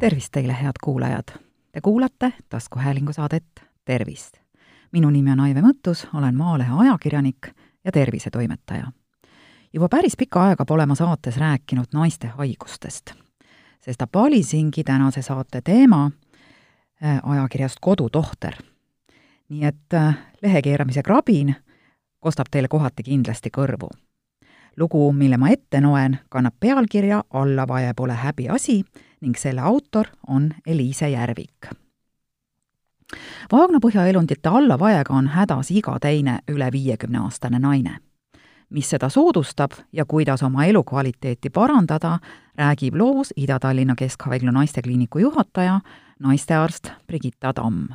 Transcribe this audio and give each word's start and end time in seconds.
tervist 0.00 0.32
teile, 0.32 0.56
head 0.62 0.72
kuulajad! 0.84 1.24
Te 1.72 1.80
kuulate 1.80 2.32
taskuhäälingu 2.48 3.12
saadet 3.12 3.44
Tervist. 3.84 4.36
minu 4.92 5.10
nimi 5.10 5.30
on 5.30 5.40
Aive 5.40 5.60
Mõttus, 5.60 6.08
olen 6.14 6.36
Maalehe 6.36 6.70
ajakirjanik 6.78 7.46
ja 7.84 7.92
tervisetoimetaja. 7.92 8.92
juba 9.72 9.88
päris 9.88 10.16
pikka 10.16 10.44
aega 10.44 10.64
pole 10.64 10.86
ma 10.86 10.94
saates 10.94 11.36
rääkinud 11.36 11.84
naiste 11.94 12.26
haigustest. 12.26 13.12
sestap 13.80 14.14
valisingi 14.14 14.84
tänase 14.84 15.22
saate 15.22 15.60
teema 15.60 16.10
äh, 17.04 17.20
ajakirjast 17.22 17.76
Kodutohter. 17.80 18.54
nii 19.48 19.64
et 19.64 19.94
äh, 19.94 20.18
lehekeeramise 20.42 21.02
krabin 21.02 21.56
kostab 22.20 22.46
teile 22.50 22.68
kohati 22.68 23.02
kindlasti 23.02 23.50
kõrvu 23.58 23.88
lugu, 24.76 25.12
mille 25.12 25.36
ma 25.36 25.48
ette 25.48 25.80
loen, 25.80 26.18
kannab 26.28 26.54
pealkirja 26.60 27.24
Allavaje 27.30 27.92
pole 27.96 28.12
häbiasi 28.12 28.82
ning 29.20 29.36
selle 29.38 29.60
autor 29.60 30.06
on 30.28 30.50
Eliise 30.66 31.08
Järvik. 31.08 31.70
Vaagnapõhja 33.52 34.06
elundite 34.06 34.48
allavajega 34.48 35.14
on 35.14 35.28
hädas 35.34 35.70
iga 35.70 35.96
teine 36.00 36.38
üle 36.48 36.72
viiekümneaastane 36.72 37.58
naine. 37.58 37.98
mis 38.70 38.90
seda 38.90 39.08
soodustab 39.08 39.72
ja 39.92 40.04
kuidas 40.04 40.42
oma 40.42 40.64
elukvaliteeti 40.64 41.50
parandada, 41.50 42.18
räägib 42.54 42.94
loos 42.94 43.32
Ida-Tallinna 43.36 43.94
Keskhaigla 43.98 44.52
naistekliiniku 44.52 45.18
juhataja, 45.18 45.80
naistearst 46.18 46.92
Brigitta 47.06 47.52
Tamm 47.52 47.88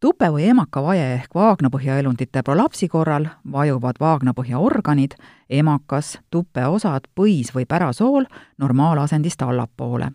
tupe 0.00 0.28
või 0.32 0.48
emakavaje 0.50 1.04
ehk 1.14 1.34
vaagnapõhjaelundite 1.34 2.42
prolapsi 2.42 2.88
korral 2.88 3.26
vajuvad 3.52 3.96
vaagnapõhjaorganid, 4.00 5.16
emakas, 5.50 6.18
tupeosad, 6.30 7.08
põis 7.14 7.54
või 7.54 7.66
pärasool 7.66 8.24
normaalasendist 8.58 9.42
allapoole. 9.42 10.10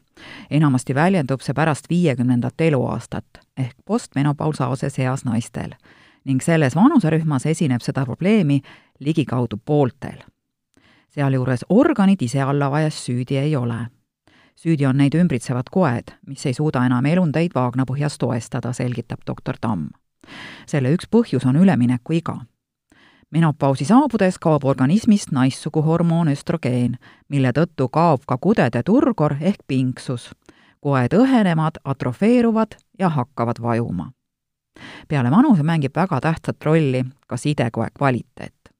enamasti 0.50 0.96
väljendub 0.96 1.42
see 1.42 1.54
pärast 1.54 1.90
viiekümnendat 1.90 2.62
eluaastat 2.62 3.26
ehk 3.58 3.76
postmenopausaoses 3.86 5.00
eas 5.00 5.26
naistel 5.26 5.74
ning 6.26 6.42
selles 6.42 6.76
vanuserühmas 6.76 7.46
esineb 7.46 7.82
seda 7.82 8.06
probleemi 8.06 8.62
ligikaudu 9.00 9.58
pooltel. 9.66 10.24
sealjuures 11.09 11.66
organid 11.70 12.22
ise 12.22 12.42
allavajes 12.42 13.06
süüdi 13.06 13.38
ei 13.38 13.56
ole 13.56 13.88
süüdi 14.56 14.88
on 14.88 14.98
neid 14.98 15.16
ümbritsevad 15.18 15.70
koed, 15.72 16.14
mis 16.28 16.46
ei 16.46 16.54
suuda 16.54 16.86
enam 16.86 17.06
elundeid 17.06 17.56
vaagnapõhjas 17.56 18.18
toestada, 18.22 18.74
selgitab 18.74 19.26
doktor 19.28 19.58
Tamm. 19.62 19.90
selle 20.68 20.92
üks 20.94 21.08
põhjus 21.12 21.46
on 21.46 21.56
üleminekuiga. 21.56 22.46
menopausi 23.32 23.86
saabudes 23.86 24.38
kaob 24.40 24.64
organismist 24.66 25.32
naissuguhormoon 25.32 26.28
östrogeen, 26.28 26.98
mille 27.30 27.52
tõttu 27.52 27.90
kaob 27.90 28.22
ka 28.28 28.38
kudede 28.38 28.84
turgor 28.84 29.36
ehk 29.42 29.60
pinksus. 29.68 30.32
koed 30.80 31.14
õhenevad, 31.14 31.78
atrofeeruvad 31.84 32.76
ja 33.00 33.10
hakkavad 33.10 33.62
vajuma. 33.62 34.12
peale 35.08 35.32
vanuse 35.32 35.64
mängib 35.64 35.96
väga 35.96 36.22
tähtsat 36.22 36.64
rolli 36.64 37.06
ka 37.28 37.38
sidekoe 37.38 37.88
kvaliteet. 37.98 38.74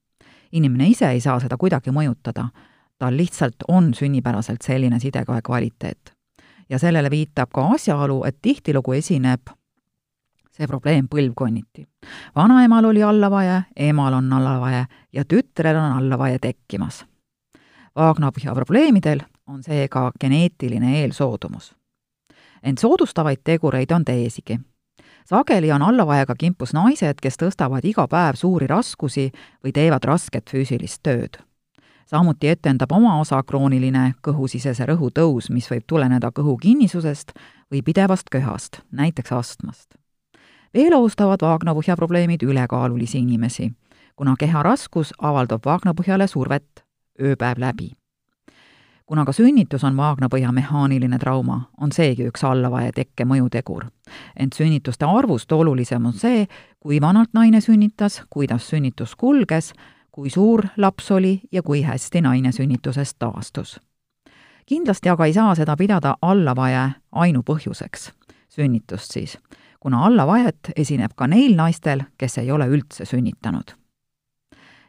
inimene 0.52 0.88
ise 0.88 1.08
ei 1.10 1.20
saa 1.20 1.40
seda 1.40 1.56
kuidagi 1.56 1.90
mõjutada 1.90 2.48
tal 3.02 3.16
lihtsalt 3.16 3.54
on 3.68 3.94
sünnipäraselt 3.94 4.62
selline 4.62 4.98
sidekoe 4.98 5.42
kvaliteet. 5.42 6.12
ja 6.70 6.78
sellele 6.78 7.10
viitab 7.10 7.48
ka 7.54 7.66
asjaolu, 7.74 8.24
et 8.24 8.36
tihtilugu 8.42 8.92
esineb 8.92 9.50
see 10.52 10.66
probleem 10.66 11.08
põlvkonniti. 11.08 11.86
vanaemal 12.36 12.84
oli 12.84 13.02
allavaje, 13.02 13.62
emal 13.76 14.12
on 14.12 14.32
allavaje 14.32 14.86
ja 15.12 15.24
tütrel 15.24 15.76
on 15.76 15.92
allavaje 15.92 16.38
tekkimas. 16.38 17.04
Vaagnapõhja 17.96 18.54
probleemidel 18.54 19.20
on 19.46 19.62
seega 19.62 20.12
geneetiline 20.20 21.00
eelsoodumus. 21.02 21.74
ent 22.62 22.78
soodustavaid 22.78 23.40
tegureid 23.44 23.90
on 23.90 24.04
teisigi 24.04 24.60
sageli 25.24 25.72
on 25.72 25.82
allavajega 25.82 26.34
kimpus 26.38 26.72
naised, 26.72 27.18
kes 27.22 27.36
tõstavad 27.36 27.84
iga 27.84 28.06
päev 28.08 28.34
suuri 28.34 28.66
raskusi 28.66 29.32
või 29.64 29.72
teevad 29.72 30.04
rasket 30.04 30.50
füüsilist 30.50 31.02
tööd 31.02 31.42
samuti 32.06 32.48
etendab 32.48 32.92
oma 32.92 33.18
osa 33.20 33.42
krooniline 33.42 34.14
kõhusisese 34.22 34.86
rõhu 34.86 35.10
tõus, 35.10 35.50
mis 35.50 35.70
võib 35.70 35.84
tuleneda 35.86 36.30
kõhu 36.34 36.56
kinnisusest 36.62 37.32
või 37.72 37.82
pidevast 37.82 38.30
köhast, 38.30 38.80
näiteks 38.92 39.32
astmast. 39.32 39.94
veel 40.74 40.94
ohustavad 40.94 41.42
vaagnapõhja 41.42 41.96
probleemid 41.96 42.42
ülekaalulisi 42.42 43.18
inimesi, 43.18 43.72
kuna 44.16 44.34
keha 44.38 44.62
raskus 44.62 45.12
avaldab 45.18 45.64
vaagnapõhjale 45.64 46.26
survet 46.26 46.84
ööpäev 47.20 47.58
läbi. 47.58 47.92
kuna 49.06 49.24
ka 49.24 49.32
sünnitus 49.32 49.84
on 49.84 49.96
vaagnapõhja 49.96 50.52
mehaaniline 50.52 51.18
trauma, 51.18 51.60
on 51.80 51.92
seegi 51.92 52.28
üks 52.28 52.44
allavaja 52.44 52.92
tekke 52.92 53.24
mõjutegur. 53.24 53.84
ent 54.36 54.52
sünnituste 54.52 55.04
arvust 55.06 55.52
olulisem 55.52 56.06
on 56.06 56.12
see, 56.12 56.46
kui 56.80 57.00
vanalt 57.00 57.30
naine 57.32 57.60
sünnitas, 57.60 58.22
kuidas 58.30 58.68
sünnitus 58.68 59.16
kulges, 59.16 59.72
kui 60.12 60.30
suur 60.30 60.66
laps 60.76 61.10
oli 61.10 61.40
ja 61.52 61.62
kui 61.62 61.82
hästi 61.82 62.20
naine 62.20 62.52
sünnitusest 62.52 63.16
taastus. 63.18 63.80
kindlasti 64.66 65.08
aga 65.08 65.24
ei 65.24 65.32
saa 65.32 65.54
seda 65.54 65.76
pidada 65.76 66.16
allavaje 66.22 66.90
ainupõhjuseks, 67.12 68.12
sünnitust 68.48 69.12
siis, 69.12 69.38
kuna 69.80 70.04
allavajet 70.06 70.72
esineb 70.76 71.12
ka 71.16 71.26
neil 71.26 71.56
naistel, 71.56 72.02
kes 72.18 72.38
ei 72.38 72.50
ole 72.50 72.66
üldse 72.66 73.04
sünnitanud. 73.04 73.74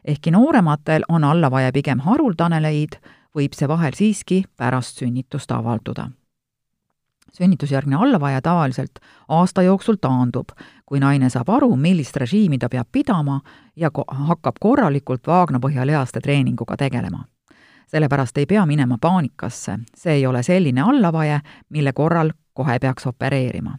ehkki 0.04 0.30
noorematel 0.30 1.02
on 1.08 1.24
allavaje 1.24 1.72
pigem 1.72 1.98
haruldane 1.98 2.62
leid, 2.62 3.00
võib 3.34 3.52
see 3.54 3.68
vahel 3.68 3.92
siiski 3.94 4.44
pärast 4.56 4.98
sünnitust 4.98 5.50
avalduda 5.52 6.10
sünnitusjärgne 7.38 7.96
allavaje 7.96 8.40
tavaliselt 8.40 8.90
aasta 9.28 9.62
jooksul 9.62 9.96
taandub, 10.00 10.48
kui 10.86 11.00
naine 11.00 11.30
saab 11.30 11.48
aru, 11.48 11.76
millist 11.76 12.16
režiimi 12.16 12.58
ta 12.58 12.68
peab 12.68 12.88
pidama 12.92 13.40
ja 13.76 13.90
ko 13.90 14.04
hakkab 14.08 14.60
korralikult 14.60 15.26
vaagnapõhjalihaste 15.26 16.20
treeninguga 16.20 16.76
tegelema. 16.76 17.24
sellepärast 17.86 18.38
ei 18.38 18.46
pea 18.46 18.66
minema 18.66 18.98
paanikasse, 19.00 19.78
see 19.96 20.12
ei 20.12 20.26
ole 20.26 20.42
selline 20.42 20.80
allavaje, 20.80 21.40
mille 21.68 21.92
korral 21.92 22.30
kohe 22.52 22.78
peaks 22.78 23.06
opereerima. 23.06 23.76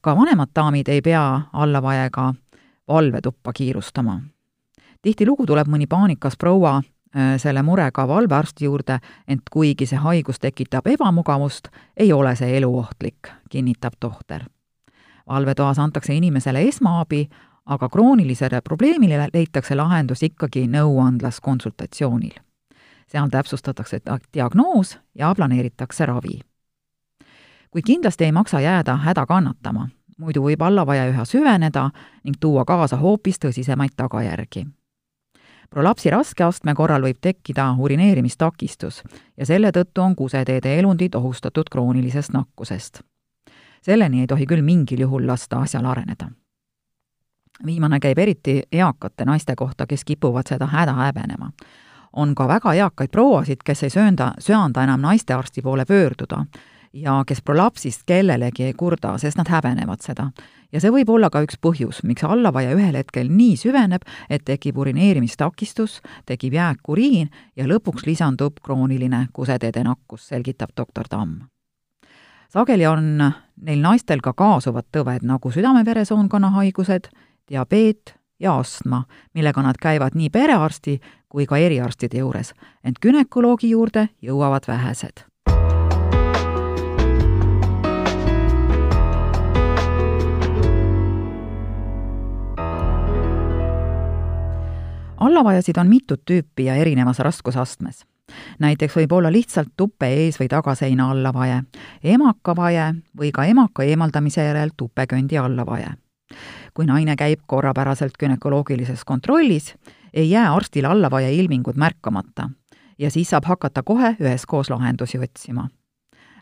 ka 0.00 0.16
vanemad 0.16 0.48
daamid 0.54 0.88
ei 0.88 1.02
pea 1.02 1.40
allavajega 1.52 2.34
valvetuppa 2.88 3.52
kiirustama. 3.52 4.20
tihtilugu 5.02 5.46
tuleb 5.46 5.68
mõni 5.68 5.86
paanikas 5.86 6.36
proua 6.36 6.82
selle 7.36 7.62
murega 7.62 8.08
valvearsti 8.08 8.64
juurde, 8.64 8.98
ent 9.28 9.42
kuigi 9.50 9.86
see 9.86 9.98
haigus 9.98 10.38
tekitab 10.40 10.86
ebamugavust, 10.86 11.68
ei 11.96 12.12
ole 12.12 12.36
see 12.36 12.56
eluohtlik, 12.58 13.32
kinnitab 13.50 13.92
tohter. 14.00 14.44
valvetoas 15.28 15.78
antakse 15.78 16.14
inimesele 16.14 16.62
esmaabi, 16.62 17.28
aga 17.66 17.88
kroonilisele 17.88 18.60
probleemile 18.60 19.28
leitakse 19.32 19.74
lahendus 19.74 20.22
ikkagi 20.22 20.66
nõuandlas 20.66 21.40
konsultatsioonil. 21.40 22.40
seal 23.06 23.28
täpsustatakse 23.28 24.00
diagnoos 24.34 24.98
ja 25.14 25.34
planeeritakse 25.34 26.06
ravi. 26.06 26.40
kuid 27.70 27.84
kindlasti 27.84 28.24
ei 28.24 28.32
maksa 28.32 28.60
jääda 28.60 28.96
häda 28.96 29.26
kannatama, 29.26 29.88
muidu 30.18 30.42
võib 30.42 30.62
allavaja 30.62 31.08
üha 31.08 31.24
süveneda 31.24 31.90
ning 32.24 32.36
tuua 32.40 32.64
kaasa 32.64 32.96
hoopis 32.96 33.38
tõsisemaid 33.38 33.96
tagajärgi 33.96 34.66
prolapsi 35.70 36.10
raske 36.10 36.44
astme 36.44 36.74
korral 36.74 37.02
võib 37.02 37.18
tekkida 37.20 37.68
urineerimistakistus 37.78 39.02
ja 39.36 39.46
selle 39.46 39.70
tõttu 39.74 40.02
on 40.02 40.16
kuseteede 40.16 40.78
elundid 40.78 41.14
ohustatud 41.14 41.68
kroonilisest 41.70 42.32
nakkusest. 42.32 43.02
selleni 43.82 44.20
ei 44.20 44.26
tohi 44.26 44.46
küll 44.46 44.62
mingil 44.62 45.00
juhul 45.00 45.26
lasta 45.26 45.60
asjal 45.60 45.84
areneda. 45.84 46.30
viimane 47.66 48.00
käib 48.00 48.18
eriti 48.18 48.62
eakate 48.72 49.24
naiste 49.24 49.56
kohta, 49.56 49.86
kes 49.86 50.04
kipuvad 50.04 50.46
seda 50.48 50.66
häda 50.66 50.92
häbenema. 50.92 51.50
on 52.12 52.34
ka 52.34 52.48
väga 52.48 52.74
eakaid 52.74 53.10
prouasid, 53.10 53.62
kes 53.64 53.82
ei 53.82 53.90
söönda, 53.90 54.32
söanda 54.38 54.82
enam 54.82 55.00
naistearsti 55.00 55.62
poole 55.62 55.84
pöörduda 55.84 56.44
ja 56.92 57.22
kes 57.26 57.42
prolapsist 57.42 58.02
kellelegi 58.06 58.64
ei 58.64 58.72
kurda, 58.72 59.18
sest 59.18 59.38
nad 59.38 59.48
häbenevad 59.48 60.00
seda 60.04 60.30
ja 60.72 60.80
see 60.82 60.92
võib 60.92 61.10
olla 61.12 61.30
ka 61.32 61.42
üks 61.44 61.58
põhjus, 61.62 62.02
miks 62.06 62.24
allavaia 62.26 62.74
ühel 62.76 62.96
hetkel 62.98 63.30
nii 63.32 63.56
süveneb, 63.60 64.04
et 64.30 64.44
tekib 64.48 64.78
urineerimistakistus, 64.78 66.00
tekib 66.28 66.56
jääkuriin 66.58 67.30
ja 67.56 67.68
lõpuks 67.68 68.06
lisandub 68.08 68.60
krooniline 68.64 69.26
kuseteede 69.32 69.84
nakkus, 69.86 70.28
selgitab 70.32 70.74
doktor 70.76 71.08
Tamm. 71.08 71.48
sageli 72.48 72.86
on 72.86 73.16
neil 73.62 73.80
naistel 73.80 74.20
ka 74.20 74.32
kaasuvad 74.32 74.88
tõved, 74.92 75.24
nagu 75.24 75.50
südame-veresoonkonna 75.50 76.50
haigused, 76.56 77.08
diabeet 77.48 78.14
ja 78.40 78.58
astma, 78.58 79.04
millega 79.34 79.62
nad 79.62 79.76
käivad 79.80 80.14
nii 80.14 80.30
perearsti 80.30 81.00
kui 81.28 81.46
ka 81.46 81.56
eriarstide 81.56 82.18
juures, 82.18 82.54
ent 82.84 83.00
günekoloogi 83.00 83.70
juurde 83.70 84.08
jõuavad 84.22 84.68
vähesed 84.68 85.28
allavajasid 95.28 95.78
on 95.78 95.88
mitut 95.88 96.24
tüüpi 96.24 96.68
ja 96.68 96.74
erinevas 96.74 97.18
raskusastmes. 97.18 98.04
näiteks 98.58 98.96
võib 98.96 99.12
olla 99.12 99.32
lihtsalt 99.32 99.68
tuppe 99.76 100.06
ees- 100.06 100.40
või 100.40 100.48
tagaseina 100.48 101.10
allavaje, 101.10 101.62
emakavaje 102.04 102.94
või 103.18 103.30
ka 103.32 103.44
emaka 103.44 103.82
eemaldamise 103.82 104.44
järel 104.44 104.70
tupeköndi 104.76 105.38
allavaje. 105.38 105.94
kui 106.74 106.86
naine 106.86 107.16
käib 107.16 107.40
korrapäraselt 107.46 108.18
gümnakoloogilises 108.18 109.04
kontrollis, 109.04 109.74
ei 110.14 110.30
jää 110.30 110.54
arstil 110.54 110.84
allavaie 110.84 111.34
ilmingud 111.34 111.76
märkamata 111.76 112.50
ja 112.98 113.10
siis 113.10 113.30
saab 113.30 113.44
hakata 113.44 113.82
kohe 113.82 114.16
üheskoos 114.20 114.70
lahendusi 114.70 115.18
otsima. 115.18 115.68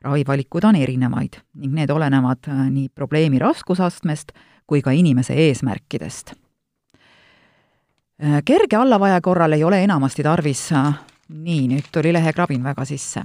ravivalikud 0.02 0.64
on 0.64 0.76
erinevaid 0.76 1.40
ning 1.54 1.74
need 1.74 1.90
olenevad 1.90 2.48
äh, 2.48 2.70
nii 2.70 2.88
probleemi 2.94 3.38
raskusastmest 3.38 4.32
kui 4.66 4.82
ka 4.82 4.90
inimese 4.90 5.34
eesmärkidest. 5.34 6.34
Äh, 8.24 8.42
kerge 8.44 8.76
allavaie 8.76 9.20
korral 9.20 9.52
ei 9.52 9.64
ole 9.64 9.82
enamasti 9.84 10.22
tarvis 10.22 10.72
äh, 10.72 10.94
nii, 11.28 11.66
nüüd 11.68 11.90
tuli 11.92 12.14
lehekrabin 12.16 12.62
väga 12.64 12.84
sisse. 12.84 13.20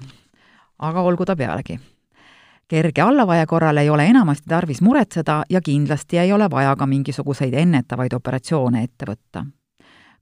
aga 0.80 1.02
olgu 1.02 1.26
ta 1.26 1.36
pealegi. 1.36 1.80
kerge 2.68 3.02
allavaie 3.02 3.46
korral 3.46 3.78
ei 3.78 3.90
ole 3.90 4.06
enamasti 4.06 4.50
tarvis 4.50 4.82
muretseda 4.82 5.44
ja 5.50 5.62
kindlasti 5.62 6.18
ei 6.18 6.34
ole 6.34 6.50
vaja 6.50 6.76
ka 6.76 6.86
mingisuguseid 6.86 7.54
ennetavaid 7.54 8.14
operatsioone 8.14 8.84
ette 8.84 9.06
võtta. 9.06 9.46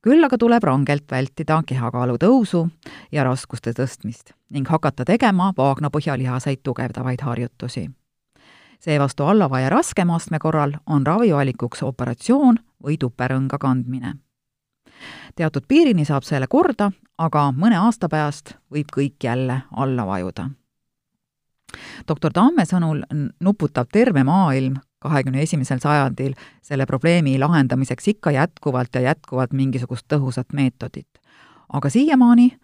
küll 0.02 0.24
aga 0.24 0.38
tuleb 0.38 0.64
rangelt 0.64 1.12
vältida 1.12 1.64
kehakaalu 1.66 2.18
tõusu 2.18 2.70
ja 3.12 3.24
raskuste 3.24 3.72
tõstmist 3.74 4.34
ning 4.52 4.70
hakata 4.70 5.06
tegema 5.06 5.54
vaagna 5.58 5.90
põhjalihaseid 5.90 6.62
tugevdavaid 6.64 7.22
harjutusi. 7.22 7.90
seevastu 8.80 9.24
allavaie 9.24 9.70
raskema 9.70 10.16
astme 10.16 10.40
korral 10.40 10.74
on 10.86 11.06
ravivalikuks 11.06 11.84
operatsioon 11.84 12.60
või 12.84 12.98
tuperõnga 12.98 13.58
kandmine 13.58 14.14
teatud 15.36 15.64
piirini 15.68 16.06
saab 16.06 16.24
selle 16.24 16.48
korda, 16.48 16.92
aga 17.18 17.50
mõne 17.56 17.78
aasta 17.80 18.10
pärast 18.10 18.56
võib 18.74 18.92
kõik 18.96 19.24
jälle 19.24 19.62
alla 19.72 20.06
vajuda. 20.06 20.50
doktor 22.08 22.34
Tamme 22.34 22.66
sõnul 22.66 23.04
nuputab 23.40 23.88
terve 23.92 24.24
maailm 24.24 24.76
kahekümne 25.00 25.42
esimesel 25.42 25.80
sajandil 25.80 26.34
selle 26.62 26.86
probleemi 26.86 27.40
lahendamiseks 27.40 28.08
ikka 28.08 28.32
jätkuvalt 28.32 28.96
ja 28.96 29.02
jätkuvalt 29.02 29.54
mingisugust 29.54 30.06
tõhusat 30.14 30.54
meetodit. 30.54 31.10
aga 31.74 31.90
siiamaani 31.90 32.58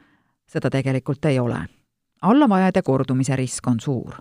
seda 0.48 0.70
tegelikult 0.70 1.26
ei 1.26 1.40
ole. 1.40 1.66
allavajade 2.22 2.82
kordumise 2.82 3.36
risk 3.36 3.68
on 3.68 3.80
suur 3.80 4.16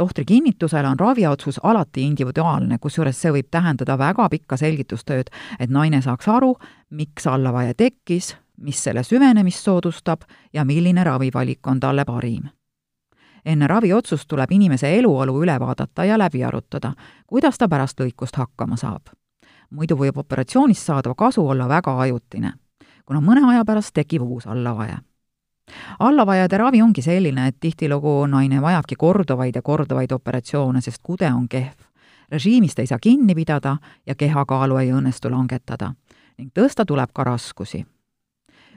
tohtri 0.00 0.24
kinnitusel 0.24 0.84
on 0.84 1.00
raviotsus 1.00 1.60
alati 1.62 2.02
individuaalne, 2.02 2.78
kusjuures 2.80 3.18
see 3.20 3.32
võib 3.34 3.50
tähendada 3.52 3.98
väga 4.00 4.28
pikka 4.32 4.56
selgitustööd, 4.56 5.28
et 5.60 5.70
naine 5.70 6.00
saaks 6.00 6.28
aru, 6.32 6.54
miks 6.96 7.26
allavaie 7.28 7.74
tekkis, 7.76 8.30
mis 8.64 8.80
selle 8.80 9.04
süvenemist 9.04 9.68
soodustab 9.68 10.24
ja 10.56 10.64
milline 10.64 11.04
ravivalik 11.04 11.68
on 11.68 11.80
talle 11.80 12.04
parim. 12.08 12.48
enne 13.44 13.66
raviotsust 13.66 14.28
tuleb 14.28 14.50
inimese 14.52 14.88
eluolu 14.98 15.36
üle 15.42 15.60
vaadata 15.60 16.04
ja 16.04 16.18
läbi 16.18 16.44
arutada, 16.44 16.92
kuidas 17.26 17.58
ta 17.58 17.68
pärast 17.68 18.00
lõikust 18.00 18.36
hakkama 18.36 18.76
saab. 18.76 19.12
muidu 19.70 19.96
võib 19.96 20.16
operatsioonist 20.16 20.86
saadav 20.86 21.14
kasu 21.14 21.48
olla 21.48 21.68
väga 21.68 22.00
ajutine, 22.00 22.52
kuna 23.04 23.20
mõne 23.20 23.44
aja 23.52 23.64
pärast 23.64 23.94
tekib 23.94 24.22
uus 24.22 24.46
allavaie 24.46 24.96
allavajade 25.98 26.58
ravi 26.58 26.82
ongi 26.82 27.02
selline, 27.02 27.46
et 27.46 27.56
tihtilugu 27.60 28.26
naine 28.26 28.62
vajabki 28.62 28.96
korduvaid 28.96 29.56
ja 29.56 29.62
korduvaid 29.62 30.12
operatsioone, 30.12 30.80
sest 30.80 31.00
kude 31.02 31.32
on 31.32 31.48
kehv. 31.48 31.86
režiimist 32.30 32.78
ei 32.78 32.86
saa 32.86 32.98
kinni 33.02 33.34
pidada 33.34 33.76
ja 34.06 34.14
kehakaalu 34.14 34.76
ei 34.76 34.92
õnnestu 34.92 35.30
langetada 35.30 35.94
ning 36.38 36.52
tõsta 36.54 36.86
tuleb 36.86 37.12
ka 37.12 37.24
raskusi. 37.24 37.84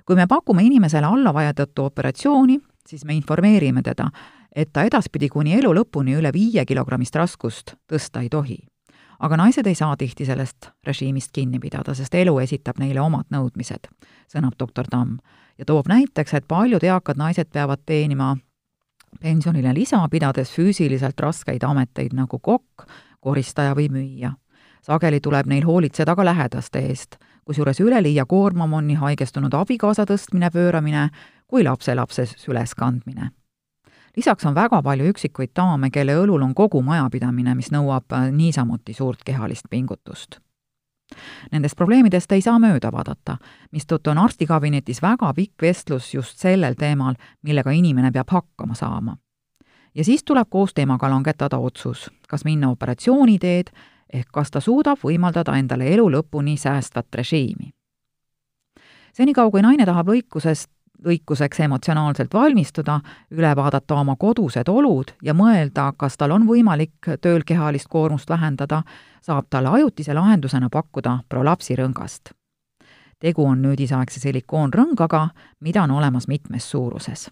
kui 0.06 0.16
me 0.16 0.28
pakume 0.28 0.63
inimesele 0.63 1.06
allavaja 1.06 1.54
tõttu 1.54 1.86
operatsiooni, 1.86 2.60
siis 2.88 3.06
me 3.06 3.16
informeerime 3.16 3.81
teda, 3.81 4.10
et 4.56 4.74
ta 4.74 4.84
edaspidi 4.84 5.30
kuni 5.30 5.54
elu 5.56 5.72
lõpuni 5.74 6.18
üle 6.19 6.34
viie 6.34 6.66
kilogrammist 6.66 7.16
raskust 7.16 7.75
tõsta 7.88 8.22
ei 8.22 8.30
tohi. 8.30 8.57
aga 9.19 9.38
naised 9.38 9.68
ei 9.68 9.75
saa 9.75 9.96
tihti 9.98 10.25
sellest 10.25 10.69
režiimist 10.84 11.31
kinni 11.31 11.60
pidada, 11.60 11.94
sest 11.94 12.16
elu 12.16 12.39
esitab 12.39 12.80
neile 12.80 13.01
omad 13.01 13.25
nõudmised, 13.31 13.88
sõnab 14.28 14.57
doktor 14.60 14.88
Tamm 14.89 15.18
ja 15.58 15.66
toob 15.66 15.88
näiteks, 15.88 16.34
et 16.34 16.48
paljud 16.48 16.84
eakad 16.84 17.18
naised 17.18 17.50
peavad 17.54 17.82
teenima 17.86 18.36
pensionile 19.22 19.74
lisa, 19.74 20.02
pidades 20.12 20.52
füüsiliselt 20.52 21.20
raskeid 21.20 21.64
ameteid 21.64 22.14
nagu 22.14 22.40
kokk, 22.40 22.88
koristaja 23.22 23.76
või 23.76 23.90
müüja. 23.90 24.34
sageli 24.82 25.20
tuleb 25.20 25.48
neil 25.48 25.64
hoolitseda 25.64 26.16
ka 26.16 26.26
lähedaste 26.26 26.80
eest, 26.80 27.16
kusjuures 27.46 27.80
üleliia 27.80 28.26
koormav 28.26 28.74
on 28.74 28.88
nii 28.88 28.96
haigestunud 28.96 29.54
abikaasa 29.54 30.04
tõstmine, 30.06 30.52
pööramine 30.52 31.10
kui 31.48 31.64
lapselapse 31.64 32.26
süles 32.26 32.76
kandmine. 32.76 33.30
lisaks 34.16 34.46
on 34.46 34.56
väga 34.56 34.82
palju 34.82 35.06
üksikuid 35.06 35.52
daame, 35.56 35.90
kelle 35.90 36.16
õlul 36.16 36.44
on 36.44 36.54
kogu 36.54 36.82
majapidamine, 36.82 37.56
mis 37.56 37.72
nõuab 37.72 38.32
niisamuti 38.32 38.94
suurt 38.94 39.24
kehalist 39.24 39.70
pingutust 39.70 40.40
Nendest 41.51 41.77
probleemidest 41.77 42.31
ei 42.31 42.42
saa 42.42 42.60
mööda 42.60 42.92
vaadata, 42.92 43.38
mistõttu 43.71 44.12
on 44.12 44.18
arstikabinetis 44.18 45.01
väga 45.01 45.33
pikk 45.33 45.62
vestlus 45.62 46.13
just 46.13 46.39
sellel 46.39 46.75
teemal, 46.80 47.15
millega 47.42 47.71
inimene 47.71 48.12
peab 48.12 48.30
hakkama 48.31 48.75
saama. 48.75 49.18
ja 49.95 50.04
siis 50.04 50.24
tuleb 50.24 50.48
koos 50.50 50.74
temaga 50.74 51.10
langetada 51.10 51.57
otsus, 51.57 52.10
kas 52.27 52.45
minna 52.45 52.69
operatsiooni 52.69 53.39
teed, 53.39 53.69
ehk 54.13 54.27
kas 54.31 54.51
ta 54.51 54.60
suudab 54.60 55.00
võimaldada 55.04 55.57
endale 55.57 55.94
elu 55.94 56.10
lõpuni 56.10 56.57
säästvat 56.57 57.07
režiimi. 57.15 57.74
senikaua, 59.13 59.51
kui 59.51 59.62
naine 59.62 59.86
tahab 59.86 60.07
lõikusest 60.07 60.69
lõikuseks 61.06 61.60
emotsionaalselt 61.60 62.34
valmistuda, 62.34 63.00
üle 63.31 63.56
vaadata 63.56 63.95
oma 63.95 64.16
kodused 64.19 64.68
olud 64.69 65.12
ja 65.24 65.34
mõelda, 65.34 65.92
kas 65.98 66.18
tal 66.18 66.31
on 66.31 66.48
võimalik 66.48 67.10
tööl 67.22 67.44
kehalist 67.45 67.88
koormust 67.90 68.30
vähendada, 68.30 68.84
saab 69.22 69.50
talle 69.50 69.69
ajutise 69.69 70.13
lahendusena 70.13 70.69
pakkuda 70.69 71.19
prolapsirõngast. 71.30 72.34
tegu 73.19 73.45
on 73.45 73.62
nüüdisaegse 73.62 74.19
silikoonrõngaga, 74.19 75.30
mida 75.60 75.84
on 75.84 75.92
olemas 75.92 76.28
mitmes 76.28 76.72
suuruses. 76.72 77.31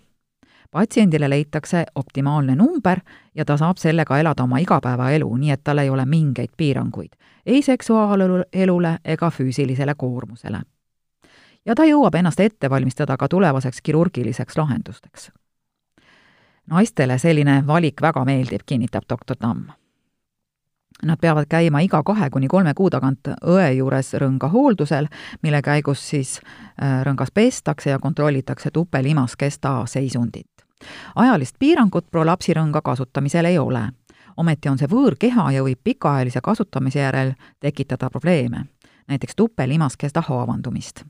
patsiendile 0.72 1.30
leitakse 1.30 1.86
optimaalne 1.96 2.56
number 2.56 3.00
ja 3.36 3.46
ta 3.46 3.58
saab 3.58 3.78
sellega 3.78 4.18
elada 4.18 4.44
oma 4.44 4.58
igapäevaelu, 4.58 5.36
nii 5.36 5.52
et 5.52 5.64
tal 5.64 5.78
ei 5.78 5.90
ole 5.90 6.06
mingeid 6.06 6.50
piiranguid 6.58 7.12
ei 7.46 7.62
seksuaalelule 7.62 8.98
ega 9.06 9.30
füüsilisele 9.30 9.96
koormusele 9.98 10.62
ja 11.66 11.76
ta 11.76 11.86
jõuab 11.86 12.16
ennast 12.16 12.40
ette 12.40 12.70
valmistada 12.70 13.18
ka 13.18 13.28
tulevaseks 13.28 13.82
kirurgiliseks 13.82 14.58
lahendusteks. 14.58 15.32
naistele 16.72 17.18
selline 17.18 17.64
valik 17.68 18.02
väga 18.02 18.26
meeldib, 18.26 18.62
kinnitab 18.66 19.04
doktor 19.10 19.38
Tamm. 19.38 19.66
Nad 21.04 21.18
peavad 21.22 21.46
käima 21.50 21.80
iga 21.82 22.04
kahe 22.04 22.30
kuni 22.30 22.48
kolme 22.48 22.74
kuu 22.74 22.90
tagant 22.90 23.28
õe 23.28 23.72
juures 23.74 24.14
rõnga 24.14 24.50
hooldusel, 24.50 25.08
mille 25.42 25.62
käigus 25.62 26.10
siis 26.10 26.40
äh, 26.40 27.02
rõngas 27.04 27.32
pestakse 27.34 27.90
ja 27.90 28.00
kontrollitakse 28.00 28.72
tupelimaskesta 28.72 29.86
seisundit. 29.86 30.52
ajalist 31.16 31.56
piirangut 31.60 32.12
prolapsirõnga 32.12 32.82
kasutamisel 32.82 33.46
ei 33.46 33.58
ole. 33.58 33.90
ometi 34.38 34.70
on 34.70 34.78
see 34.78 34.88
võõrkeha 34.88 35.52
ja 35.52 35.64
võib 35.64 35.80
pikaajalise 35.84 36.42
kasutamise 36.42 37.00
järel 37.00 37.34
tekitada 37.60 38.10
probleeme, 38.10 38.66
näiteks 39.08 39.36
tupelimaskesta 39.36 40.22
haavandumist 40.22 41.04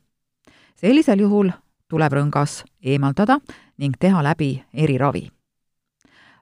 sellisel 0.82 1.22
juhul 1.22 1.52
tuleb 1.92 2.14
rõngas 2.16 2.62
eemaldada 2.82 3.38
ning 3.82 3.98
teha 4.00 4.24
läbi 4.24 4.64
eriravi. 4.74 5.30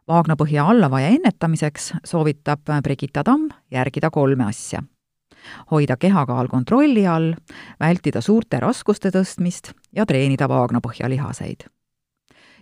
vaagnapõhja 0.08 0.66
allavaia 0.66 1.08
ennetamiseks 1.14 1.94
soovitab 2.04 2.72
Brigitta 2.84 3.24
Tamm 3.24 3.50
järgida 3.72 4.10
kolme 4.10 4.46
asja. 4.46 4.84
hoida 5.72 5.98
kehakaal 5.98 6.48
kontrolli 6.48 7.08
all, 7.08 7.34
vältida 7.80 8.22
suurte 8.22 8.60
raskuste 8.60 9.10
tõstmist 9.10 9.74
ja 9.96 10.06
treenida 10.06 10.48
vaagnapõhja 10.48 11.10
lihaseid. 11.10 11.68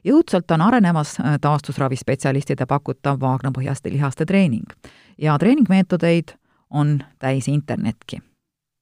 jõudsalt 0.05 0.51
on 0.51 0.61
arenemas 0.61 1.17
taastusravispetsialistide 1.41 2.65
pakutav 2.65 3.19
vaagnapõhjaste 3.19 3.91
lihaste 3.91 4.25
treening 4.25 4.73
ja 5.17 5.37
treeningmeetodeid 5.37 6.33
on 6.69 7.03
täis 7.19 7.47
internetki 7.47 8.21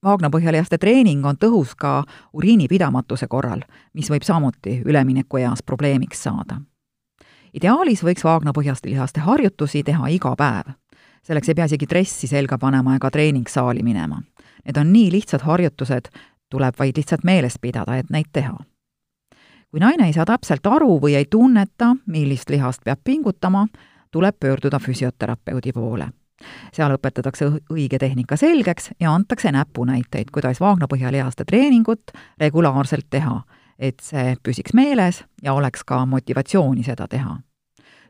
vaagnapõhjalihaste 0.06 0.78
treening 0.78 1.26
on 1.26 1.38
tõhus 1.42 1.74
ka 1.78 2.04
uriinipidamatuse 2.34 3.28
korral, 3.28 3.66
mis 3.94 4.10
võib 4.12 4.24
samuti 4.24 4.82
üleminekueas 4.86 5.64
probleemiks 5.66 6.24
saada. 6.24 6.62
ideaalis 7.54 8.04
võiks 8.04 8.24
vaagnapõhjaste 8.24 8.90
lihaste 8.90 9.20
harjutusi 9.20 9.84
teha 9.84 10.08
iga 10.08 10.36
päev. 10.36 10.74
selleks 11.24 11.50
ei 11.50 11.56
pea 11.56 11.66
isegi 11.66 11.86
dressi 11.90 12.28
selga 12.28 12.58
panema 12.58 12.96
ega 12.96 13.12
treeningsaali 13.12 13.84
minema. 13.84 14.22
Need 14.66 14.78
on 14.78 14.94
nii 14.94 15.12
lihtsad 15.12 15.42
harjutused, 15.42 16.10
tuleb 16.50 16.76
vaid 16.80 16.98
lihtsalt 16.98 17.24
meeles 17.24 17.58
pidada, 17.62 17.98
et 17.98 18.10
neid 18.10 18.30
teha. 18.34 18.58
kui 19.72 19.80
naine 19.80 20.08
ei 20.08 20.14
saa 20.14 20.26
täpselt 20.26 20.68
aru 20.68 21.00
või 21.00 21.16
ei 21.16 21.26
tunneta, 21.26 21.96
millist 22.06 22.50
lihast 22.50 22.84
peab 22.84 23.00
pingutama, 23.04 23.68
tuleb 24.12 24.36
pöörduda 24.40 24.80
füsioterapeudi 24.80 25.72
poole 25.74 26.10
seal 26.74 26.96
õpetatakse 26.96 27.50
õige 27.72 28.00
tehnika 28.00 28.38
selgeks 28.38 28.92
ja 29.00 29.14
antakse 29.14 29.52
näpunäiteid, 29.52 30.32
kuidas 30.34 30.60
vaagnapõhjalihaste 30.60 31.46
treeningut 31.46 32.16
regulaarselt 32.40 33.10
teha, 33.10 33.42
et 33.80 34.00
see 34.04 34.36
püsiks 34.44 34.74
meeles 34.74 35.24
ja 35.44 35.54
oleks 35.54 35.84
ka 35.84 36.06
motivatsiooni 36.06 36.84
seda 36.84 37.08
teha. 37.08 37.38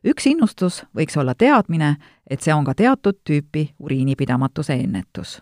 üks 0.06 0.28
innustus 0.30 0.84
võiks 0.96 1.18
olla 1.18 1.34
teadmine, 1.36 1.96
et 2.30 2.42
see 2.42 2.54
on 2.54 2.66
ka 2.66 2.74
teatud 2.74 3.24
tüüpi 3.26 3.74
uriinipidamatuse 3.80 4.74
ennetus 4.74 5.42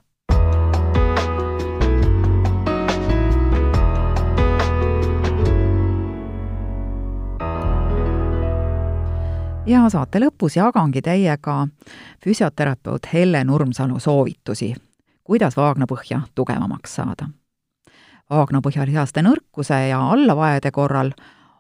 ja 9.66 9.84
saate 9.90 10.20
lõpus 10.20 10.58
jagangi 10.58 11.02
teiega 11.02 11.68
füsioterapeut 12.24 13.08
Helle 13.14 13.44
Nurmsalu 13.44 14.00
soovitusi, 14.00 14.74
kuidas 15.24 15.58
vaagnapõhja 15.58 16.22
tugevamaks 16.36 16.96
saada. 16.96 17.30
vaagnapõhjalihaste 18.30 19.22
nõrkuse 19.22 19.88
ja 19.88 20.00
allavajade 20.12 20.72
korral 20.72 21.12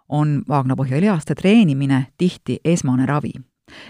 on 0.10 0.44
vaagnapõhjalihaste 0.50 1.36
treenimine 1.36 2.08
tihti 2.18 2.60
esmane 2.66 3.06
ravi. 3.06 3.34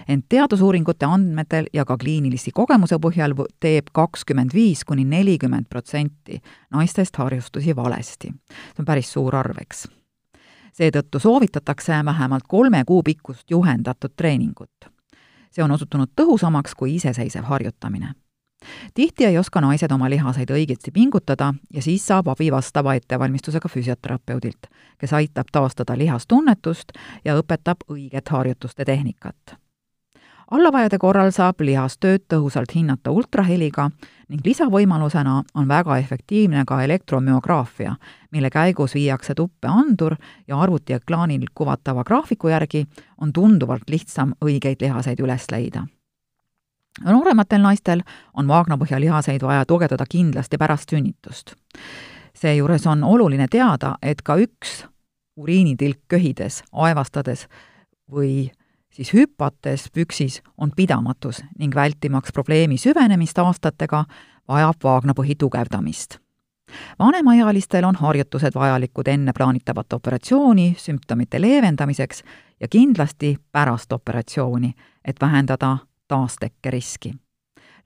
ent 0.08 0.24
teadusuuringute 0.28 1.06
andmetel 1.06 1.66
ja 1.72 1.84
ka 1.84 1.96
kliinilisi 1.96 2.50
kogemuse 2.50 2.96
põhjal 2.96 3.34
teeb 3.60 3.86
kakskümmend 3.92 4.54
viis 4.54 4.84
kuni 4.84 5.04
nelikümmend 5.04 5.66
protsenti 5.68 6.42
naistest 6.70 7.16
harjustusi 7.16 7.76
valesti. 7.76 8.28
see 8.28 8.78
on 8.78 8.84
päris 8.84 9.12
suur 9.12 9.36
arv, 9.36 9.58
eks 9.60 9.88
seetõttu 10.74 11.18
soovitatakse 11.18 11.92
vähemalt 12.04 12.44
kolme 12.48 12.84
kuu 12.86 13.02
pikkust 13.02 13.50
juhendatud 13.50 14.12
treeningut. 14.16 14.90
see 15.50 15.64
on 15.64 15.70
osutunud 15.70 16.10
tõhusamaks 16.20 16.74
kui 16.76 16.94
iseseisev 16.94 17.44
harjutamine. 17.44 18.14
tihti 18.94 19.24
ei 19.24 19.38
oska 19.38 19.60
naised 19.60 19.92
oma 19.92 20.10
lihaseid 20.10 20.50
õigesti 20.50 20.90
pingutada 20.92 21.54
ja 21.74 21.82
siis 21.82 22.06
saab 22.06 22.28
abi 22.28 22.50
vastava 22.52 22.94
ettevalmistusega 22.94 23.68
füsioterapeudilt, 23.68 24.66
kes 24.98 25.12
aitab 25.12 25.46
taastada 25.52 25.98
lihastunnetust 25.98 26.92
ja 27.24 27.38
õpetab 27.38 27.76
õiget 27.88 28.28
harjutuste 28.28 28.84
tehnikat 28.84 29.63
allavajade 30.50 30.98
korral 30.98 31.30
saab 31.32 31.60
lihastööd 31.60 32.24
tõhusalt 32.28 32.74
hinnata 32.74 33.10
ultraheliga 33.10 33.88
ning 34.28 34.44
lisavõimalusena 34.44 35.40
on 35.54 35.68
väga 35.68 35.98
efektiivne 35.98 36.64
ka 36.66 36.82
elektromüograafia, 36.84 37.94
mille 38.32 38.50
käigus 38.50 38.94
viiakse 38.94 39.34
tuppe 39.34 39.68
andur 39.68 40.16
ja 40.48 40.60
arvutiekraanil 40.60 41.46
kuvatava 41.54 42.04
graafiku 42.04 42.48
järgi 42.48 42.86
on 43.20 43.32
tunduvalt 43.32 43.90
lihtsam 43.90 44.34
õigeid 44.44 44.80
lihaseid 44.80 45.20
üles 45.20 45.50
leida. 45.52 45.86
noorematel 47.04 47.60
naistel 47.60 48.02
on 48.34 48.46
maagnapõhja 48.46 49.00
lihaseid 49.00 49.42
vaja 49.42 49.64
tugevdada 49.64 50.04
kindlasti 50.08 50.58
pärast 50.58 50.90
sünnitust. 50.90 51.54
seejuures 52.34 52.86
on 52.86 53.04
oluline 53.04 53.46
teada, 53.48 53.96
et 54.02 54.22
ka 54.22 54.36
üks 54.36 54.84
uriinitilk 55.36 55.98
köhides, 56.08 56.62
aevastades 56.72 57.48
või 58.10 58.50
siis 58.94 59.14
hüpates 59.14 59.88
püksis 59.92 60.42
on 60.58 60.70
pidamatus 60.76 61.44
ning 61.58 61.74
vältimaks 61.74 62.32
probleemi 62.32 62.78
süvenemist 62.78 63.38
aastatega, 63.38 64.04
vajab 64.48 64.84
vaagnapõhi 64.84 65.34
tugevdamist. 65.38 66.18
vanemaealistel 66.98 67.84
on 67.84 67.94
harjutused 67.94 68.54
vajalikud 68.54 69.08
enne 69.08 69.32
plaanitavat 69.36 69.92
operatsiooni 69.92 70.74
sümptomite 70.78 71.40
leevendamiseks 71.40 72.22
ja 72.60 72.68
kindlasti 72.68 73.36
pärast 73.52 73.92
operatsiooni, 73.92 74.72
et 75.04 75.16
vähendada 75.20 75.78
taastekke 76.08 76.70
riski. 76.70 77.14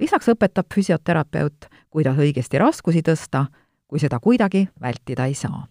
lisaks 0.01 0.29
õpetab 0.29 0.67
füsioterapeut, 0.75 1.67
kuidas 1.91 2.17
õigesti 2.17 2.59
raskusi 2.59 3.03
tõsta, 3.03 3.47
kui 3.89 3.99
seda 3.99 4.21
kuidagi 4.21 4.69
vältida 4.81 5.25
ei 5.25 5.35
saa. 5.35 5.67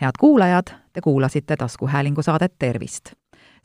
head 0.00 0.12
kuulajad, 0.20 0.66
te 0.92 1.00
kuulasite 1.00 1.56
taskuhäälingu 1.56 2.22
saadet 2.22 2.52
Tervist 2.58 3.12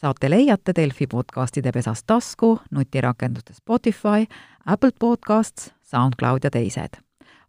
saate 0.01 0.29
leiate 0.29 0.71
Delfi 0.75 1.07
podcastide 1.07 1.71
pesast 1.71 2.03
tasku, 2.07 2.59
nutirakenduste 2.71 3.53
Spotify, 3.53 4.25
Apple 4.65 4.91
Podcasts, 4.99 5.73
SoundCloud 5.81 6.39
ja 6.43 6.49
teised. 6.49 6.97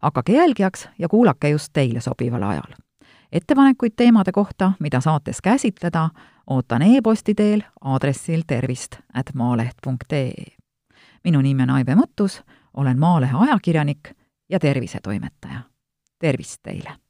hakake 0.01 0.33
jälgijaks 0.33 0.89
ja 0.99 1.07
kuulake 1.07 1.49
just 1.49 1.69
teile 1.73 2.01
sobival 2.01 2.43
ajal. 2.43 2.73
ettepanekuid 3.31 3.91
teemade 3.95 4.31
kohta, 4.31 4.71
mida 4.79 5.01
saates 5.01 5.41
käsitleda, 5.41 6.09
ootan 6.47 6.81
e-posti 6.81 7.35
teel 7.35 7.61
aadressil 7.81 8.41
tervist 8.47 8.95
at 9.13 9.33
maaleht 9.33 9.77
punkt 9.83 10.13
ee. 10.13 10.45
minu 11.23 11.41
nimi 11.41 11.63
on 11.63 11.69
Aive 11.69 11.95
Mõttus, 11.95 12.43
olen 12.73 12.99
Maalehe 12.99 13.33
ajakirjanik 13.37 14.09
ja 14.49 14.59
tervisetoimetaja. 14.59 15.59
tervist 16.19 16.59
teile! 16.63 17.02